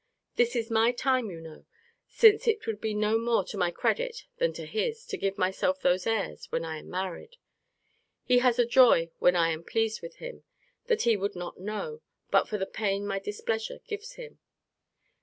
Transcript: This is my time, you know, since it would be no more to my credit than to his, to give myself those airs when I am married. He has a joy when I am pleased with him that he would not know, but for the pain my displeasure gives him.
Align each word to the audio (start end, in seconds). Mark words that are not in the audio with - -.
This 0.35 0.55
is 0.55 0.71
my 0.71 0.91
time, 0.91 1.29
you 1.29 1.39
know, 1.39 1.65
since 2.07 2.47
it 2.47 2.65
would 2.65 2.81
be 2.81 2.95
no 2.95 3.19
more 3.19 3.43
to 3.43 3.55
my 3.55 3.69
credit 3.69 4.25
than 4.37 4.51
to 4.53 4.65
his, 4.65 5.05
to 5.05 5.15
give 5.15 5.37
myself 5.37 5.79
those 5.79 6.07
airs 6.07 6.51
when 6.51 6.65
I 6.65 6.79
am 6.79 6.89
married. 6.89 7.35
He 8.23 8.39
has 8.39 8.57
a 8.57 8.65
joy 8.65 9.11
when 9.19 9.35
I 9.35 9.51
am 9.51 9.63
pleased 9.63 10.01
with 10.01 10.15
him 10.15 10.43
that 10.87 11.03
he 11.03 11.15
would 11.15 11.35
not 11.35 11.59
know, 11.59 12.01
but 12.31 12.47
for 12.49 12.57
the 12.57 12.65
pain 12.65 13.05
my 13.05 13.19
displeasure 13.19 13.81
gives 13.85 14.13
him. 14.13 14.39